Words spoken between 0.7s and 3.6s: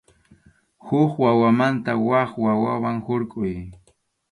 Huk hawamanta wak hawaman hurquy.